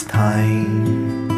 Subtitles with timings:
[0.00, 1.28] time.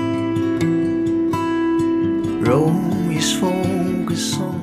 [2.44, 4.62] Rome is focused on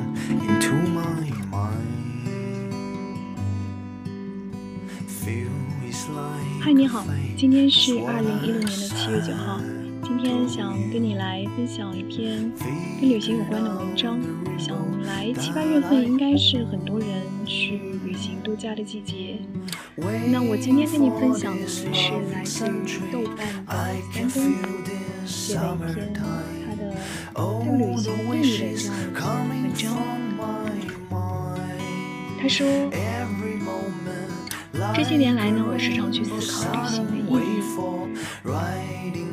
[6.62, 7.04] 嗨，你好，
[7.36, 9.60] 今天是二零一六年的七月九号。
[10.24, 12.52] 今天想跟你来分享一篇
[13.02, 14.20] 跟旅行有关的文章。
[14.56, 17.08] 想来七八月份应该是很多人
[17.44, 19.40] 去旅行度假的季节。
[20.32, 21.88] 那我今天跟你分享的是
[22.32, 22.72] 来自于
[23.12, 23.74] 豆瓣的
[24.14, 24.94] 三公子
[25.26, 26.22] 写的一篇他
[26.76, 26.94] 的
[27.34, 29.98] 对旅行定义的这样一篇文章。
[32.40, 32.68] 他说。
[34.94, 37.61] 这些年来呢，我时常去思考旅行的意义，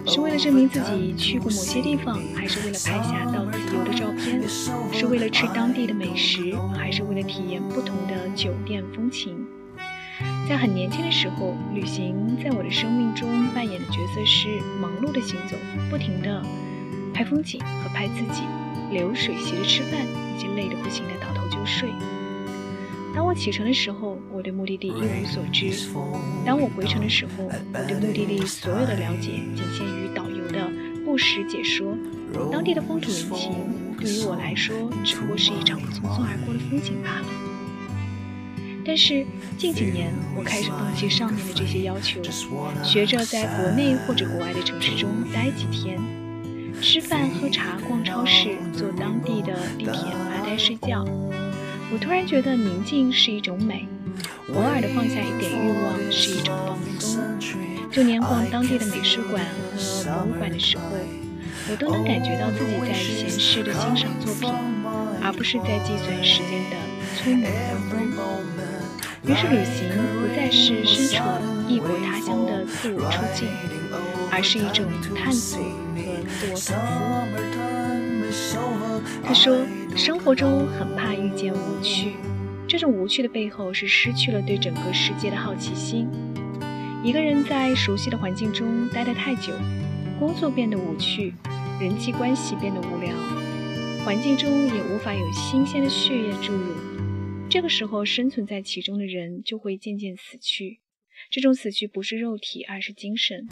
[0.09, 4.43] 是为了证明自己去过某些地方，还是为了拍下到此游的照片？
[4.91, 9.47] 是为了吃当地的美食，还是为了体验不同的酒店风情？
[10.49, 14.49] 在很年轻的时候，旅行在我的生命中扮演的角色是
[14.81, 15.57] 忙碌的行走，
[15.91, 16.43] 不停的
[17.13, 18.43] 拍风景和拍自己，
[18.91, 20.01] 流水席的吃饭，
[20.35, 21.91] 以及累得不行的倒头就睡。
[23.15, 25.71] 当我启程的时候，我对目的地一无所知；
[26.45, 30.71] 当我回程的时候，我对目的地所有的了解仅限于导游的
[31.05, 31.97] 不时解说。
[32.53, 33.53] 当地的风土人情
[33.99, 37.27] 对于我来说，只不过是一场匆匆而过的风景罢了。
[38.85, 42.23] 但是近几年，我开始放弃上面的这些要求，
[42.85, 45.99] 学着在国内或者国外的城市中待几天，
[46.81, 51.05] 吃饭、喝茶、逛超市、坐当地的地铁发呆、睡觉。
[51.91, 53.89] 我突然觉得宁静是一种美，
[54.53, 57.23] 偶尔的放下一点欲望是一种放松。
[57.91, 59.43] 就连逛当地的美术馆
[59.75, 60.85] 和博物馆的时候，
[61.71, 64.53] 我都能感觉到自己在闲适的欣赏作品，
[65.23, 66.77] 而不是在计算时间的
[67.17, 68.21] 匆忙当中。
[69.25, 69.89] 于是，旅行
[70.21, 71.25] 不再是身处
[71.67, 73.49] 异国他乡的自我出境，
[74.31, 74.85] 而是一种
[75.17, 75.65] 探索和
[76.39, 76.77] 自我反
[78.31, 78.53] 思。
[79.25, 79.57] 他说。
[79.99, 82.13] 生活中很怕遇见无趣，
[82.69, 86.09] 这种无趣的背后是失去了对整个世界的好奇心。
[87.03, 89.53] 一个人在熟悉的环境中待得太久，
[90.17, 91.35] 工作变得无趣，
[91.81, 93.13] 人际关系变得无聊，
[94.05, 96.77] 环境中也无法有新鲜的血液注入。
[97.51, 100.79] 这个时候，生存在其中的人就会渐渐死去。
[101.29, 103.49] 这种死去不是肉体，而是精神。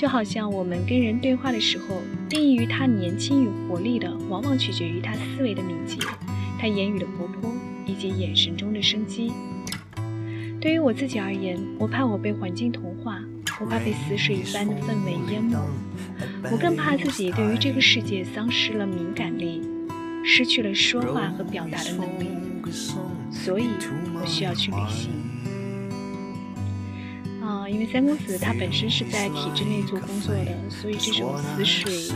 [0.00, 5.98] 就好像我们跟人对话的时候，定义于他年轻与活力的，往往取决于他思维的敏捷，
[6.58, 7.52] 他言语的活泼，
[7.84, 9.30] 以及眼神中的生机。
[10.58, 13.20] 对于我自己而言，我怕我被环境同化，
[13.60, 15.58] 我怕被死水一般的氛围淹没，
[16.50, 19.60] 我更怕自己对于这个世界丧失了敏感力，
[20.24, 22.26] 失去了说话和表达的能力。
[23.30, 23.66] 所以，
[24.14, 25.10] 我需要去旅行。
[27.70, 32.08] 因为三公子他本身是在体制内做工作的，所以这种死水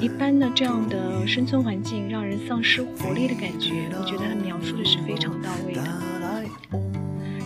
[0.00, 5.82] 一般的这样的生存环境，让人丧失活力的感觉，我觉得他描述的是非常到位的。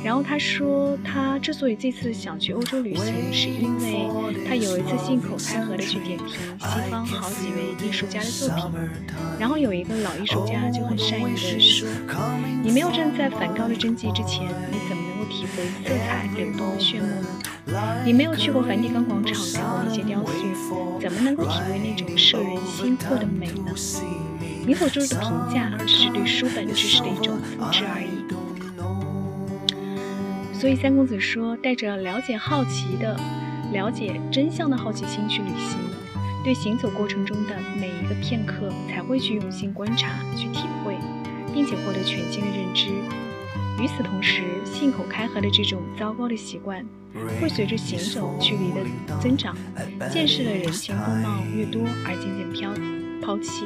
[0.04, 4.06] 然后他说，他之所以这次想去欧洲旅行，是因为
[4.46, 8.64] 他有一次信口开河的去点评西方好几位艺术家的作品，
[9.38, 11.88] 然后有一个老艺术家就很善意的说
[12.62, 17.26] ：“你没有站在梵高的真迹之前，你怎么？”体会色彩流动的炫目呢？
[18.04, 23.74] 你没有去过梵蒂冈广场看过那些雕塑，怎么能够体会那种摄人心魄的美呢？
[24.66, 28.24] 你所做出的评价只是对书本知识的一种复制而已。
[30.58, 33.14] 所以三公子说，带着了解好奇的、
[33.72, 35.78] 了解真相的好奇心去旅行，
[36.42, 40.96] 对行走过程中的每一个片刻才会去用心观察、去体会，
[41.52, 42.88] 并且获得全新的认知。
[43.80, 46.84] 与此同时，信口开河的这种糟糕的习惯，
[47.40, 48.86] 会随着行走距离的
[49.20, 49.56] 增长，
[50.12, 52.72] 见识的人情风貌越多而渐渐飘
[53.20, 53.64] 抛弃。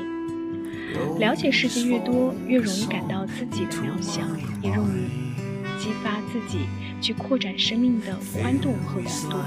[1.18, 4.22] 了解世界越多，越容易感到自己的渺小，
[4.62, 5.08] 也容易
[5.78, 6.60] 激发自己
[7.00, 9.38] 去扩展生命的宽度和广度。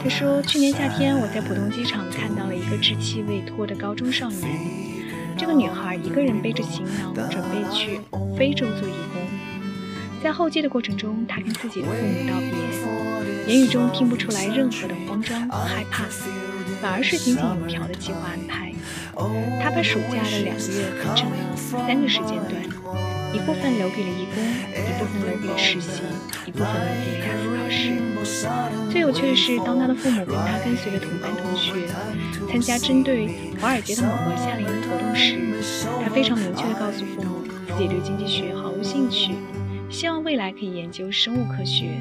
[0.00, 4.97] 他说，去年夏天我在浦东机场看到了一个稚气未脱的高中少年。
[5.38, 8.00] 这个女孩一个人背着行囊，准备去
[8.36, 9.22] 非洲做义工。
[10.20, 12.50] 在候机的过程中，她跟自己的父母道别，
[13.46, 16.02] 言语中听不出来任何的慌张和害怕，
[16.82, 18.72] 反而是井井有条的计划安排。
[19.62, 22.60] 她把暑假的两个月分成了三个时间段。
[23.30, 24.42] 一部分留给了义工，
[24.74, 26.02] 一部分留给了实习，
[26.46, 28.90] 一部分留给了雅思考试。
[28.90, 31.47] 最有趣的是，当她的父母跟她跟随着同班同
[32.48, 33.28] 参加针对
[33.60, 37.42] 华尔街的某个夏令营活动时，他非常明确地告诉父母，
[37.76, 39.32] 自己对经济学毫无兴趣，
[39.90, 42.00] 希望未来可以研究生物科学，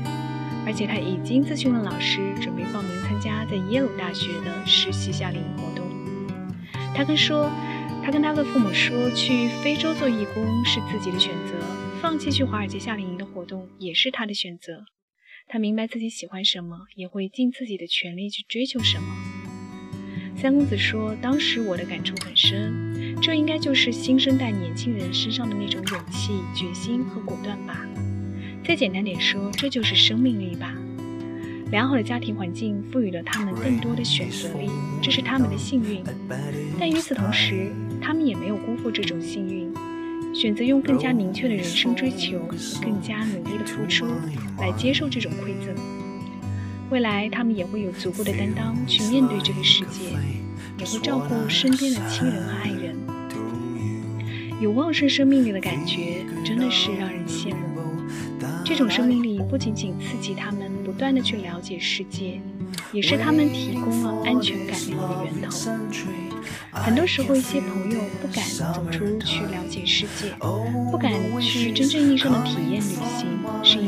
[0.65, 5.85] 而且他已经咨询了老师，准备报名参加在耶鲁大学的实习夏令营活动。
[6.95, 7.51] 他跟说，
[8.03, 11.53] 他跟他的父母说，去非洲做义工是自己的选择，
[12.01, 14.85] 放弃去华尔街夏令营的活动也是他的选择。
[15.49, 19.26] 他明白自己喜欢什么，也会尽自己的全力去追求什么。
[20.39, 27.84] 三公子说：“当时我的感触很深，这应该就是新生代年轻人身上的那种勇气、决心和果断吧。
[28.63, 30.75] 再简单点说，这就是生命力吧。
[31.72, 34.69] 良好的家庭环境赋予了他们更多的选择力，
[35.01, 36.04] 这是他们的幸运。
[36.80, 39.74] 但与此同时，他们也没有辜负这种幸运。”
[40.36, 44.06] 选择用更加明确的人生追求和更加努力的付出
[44.60, 45.74] 来接受这种馈赠，
[46.89, 50.12] 未来他们也会有足够的担当去面对这个世界，
[50.78, 52.95] 也会照顾身边的亲人和爱人。
[54.62, 57.57] 有旺盛生命力的感觉真的是让人羡慕。
[58.63, 62.39] 这种生命力不仅仅刺激他们不断的去了解世界，
[62.92, 65.50] 也是他们提供了安全感的一个源头。
[66.72, 70.33] 很多时候，一些朋友不敢走出去了解世界，
[70.92, 73.28] 不敢去真正意义上的体验旅行，
[73.63, 73.87] 是因，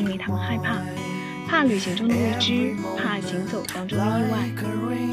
[1.60, 4.50] 怕旅行中的未知，怕行走当中的意外。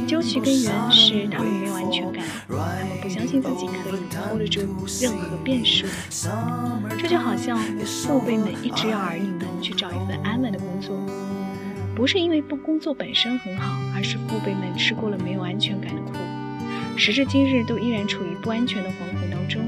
[0.06, 2.54] 究其根源是他们没有安全感，他
[2.87, 4.60] 们不相信自己可以 hold 住
[5.02, 5.88] 任何变数。
[6.96, 10.96] 这就好像父辈们一直要儿女们去找一份安稳的工作，
[11.96, 16.12] 不是因为不工作本身很好，而是父辈们吃过了没有安全感的苦。
[16.96, 19.60] 时至今日，都依然处于不安全的惶恐当中，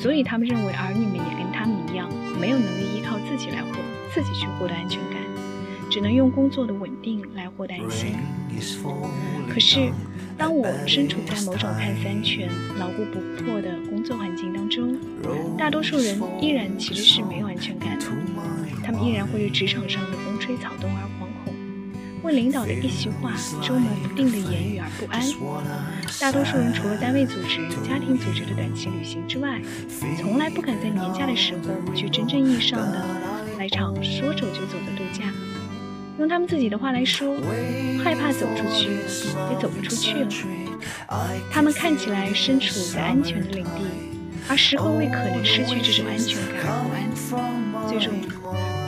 [0.00, 2.08] 所以他们认为儿女们也跟他们一样，
[2.40, 3.70] 没有能力依靠自己来活
[4.14, 5.17] 自己去获得安全感，
[5.90, 8.14] 只能用工作的稳定来获得安心。
[9.48, 9.90] 可是，
[10.36, 12.48] 当我身处在某种看似安全、
[12.78, 14.96] 牢固不破的工作环境当中，
[15.56, 18.06] 大多数人依然其实是没有安全感的，
[18.84, 21.54] 他们依然会对职场上的风吹草动而惶恐。
[22.24, 23.32] 为领导的一席话、
[23.62, 25.22] 捉摸不定的言语而不安。
[26.20, 29.62] 大多数人除了单位组织、家庭组织的短期旅行之外，
[30.20, 33.06] 从来不敢在年假的时候去真正意义上的
[33.56, 35.32] 来场说走就走的度假。
[36.28, 37.34] 用他们自己的话来说，
[38.04, 38.90] 害怕走出去，
[39.50, 40.28] 也走不出去了。
[41.50, 43.86] 他们看起来身处在安全的领地，
[44.46, 47.88] 而时刻为可能失去这种安全感而不安。
[47.88, 48.12] 最终。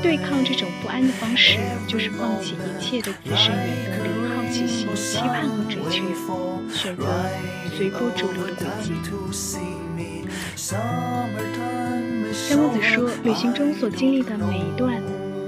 [0.03, 6.05] 对抗这种不安的方式，就是放弃一切的自身原动力、好奇心、期盼和追求，
[6.71, 7.07] 选择
[7.75, 8.93] 随波逐流的轨迹。
[12.49, 14.95] 张公子说，旅行中所经历的每一段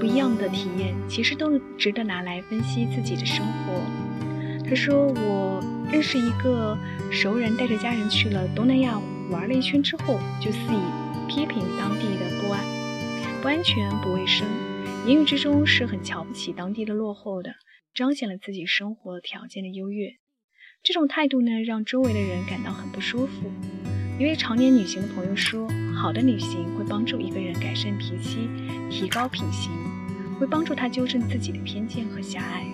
[0.03, 3.81] 不一样的体验，其实都值得拿来分析自己的生活。
[4.67, 6.77] 他说，我认识一个
[7.09, 8.99] 熟人，带着家人去了东南亚
[9.31, 12.59] 玩了一圈之后，就肆意批评当地的不安。
[13.41, 14.45] 不安全、不卫生，
[15.07, 17.53] 言语之中是很瞧不起当地的落后的，
[17.95, 20.09] 彰显了自己生活条件的优越。
[20.83, 23.49] 这种态度呢，让周围的人感到很不舒服。
[24.19, 28.47] 一位常年旅行的朋友说：“好的旅行会帮助一个人改善脾气、
[28.91, 29.71] 提高品行，
[30.43, 32.65] 会帮助他纠正自己的偏见和狭隘。”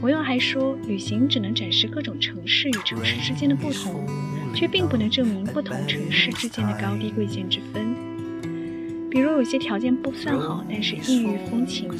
[0.00, 4.04] 朋友还说：“旅行只能展示各种城市与城市之间的不同，
[4.54, 7.94] 却并不能证明不同城市之间的高低贵贱之分。”
[9.08, 11.96] 比如有些条件不算好，但是异域风情的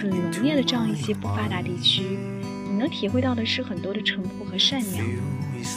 [0.00, 2.02] 很浓烈的这样一些不发达地区，
[2.70, 5.04] 你能体会到的是很多的淳朴和善良；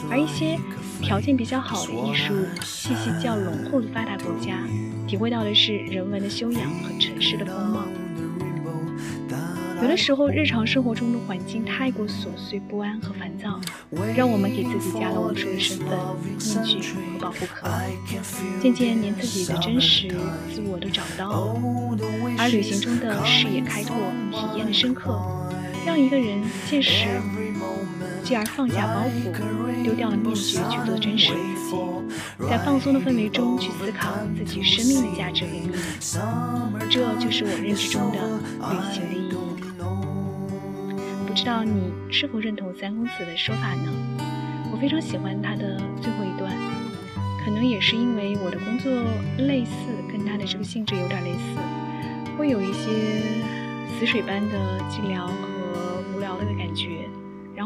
[0.10, 0.58] 而一些
[1.02, 4.60] 条件比较好的艺术气息较浓厚的发达国家，
[5.08, 7.84] 体会到的是人文的修养和城市的风貌。
[9.80, 13.62] 有的时候，日常生活中的环境太过琐碎、不安和烦躁，
[14.16, 17.70] 让我们给自己加了无数的身份、面具和保护壳，
[18.60, 20.08] 渐渐连自己的真实
[20.52, 21.56] 自我都找不到。
[22.40, 23.96] 而旅行中的视野开拓、
[24.32, 25.22] 体验的深刻，
[25.86, 27.06] 让一个人见识，
[28.28, 29.32] 继而放下包袱，
[29.84, 35.72] 丢掉了面具，去做真实的自己，在放松的氛围中去思考自己生命的价值和意义。
[36.90, 39.32] 这就是我认知中的旅行的意义。
[41.26, 41.72] 不知道你
[42.12, 43.90] 是否认同三公子的说法呢？
[44.74, 46.52] 我非常喜欢他的最后一段，
[47.46, 48.92] 可能也是因为我的工作
[49.38, 49.72] 类似，
[50.12, 51.58] 跟他的这个性质有点类似，
[52.38, 52.92] 会有一些
[53.98, 55.30] 死水般的寂寥，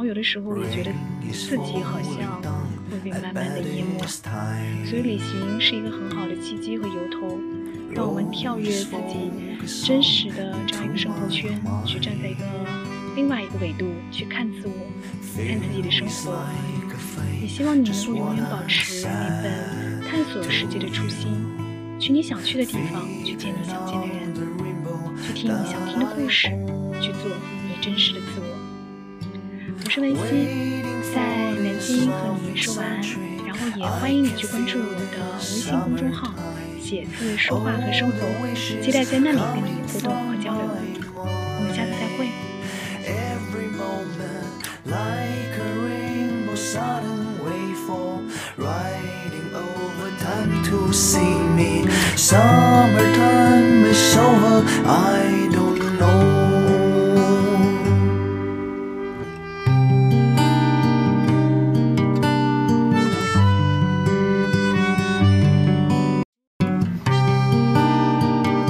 [0.02, 0.92] 后有的时候也觉得
[1.32, 2.42] 自己好像
[2.90, 4.00] 会被慢慢的淹没，
[4.84, 7.40] 所以旅行是一个很好的契机和由头，
[7.94, 9.30] 让我们跳跃自己
[9.86, 12.44] 真实的这样一个生活圈，去站在一个。
[13.16, 14.74] 另外一个维度去看自我，
[15.38, 16.34] 看自己的生活，
[17.40, 21.46] 也希望你能够永远保持那份探索世界的初心，
[22.00, 24.34] 去你想去的地方，去见你想见的人，
[25.22, 26.48] 去听你想听的故事，
[27.00, 27.30] 去做。
[30.02, 31.22] 是维希，在
[31.62, 33.02] 南京和你说晚安，
[33.46, 35.02] 然后也欢迎你去关注我的
[35.38, 36.34] 微信公众号
[36.82, 38.18] “写字说话和生活”，
[38.82, 40.62] 期待在那里跟你互动和交流。
[41.16, 42.32] 我们下次再会。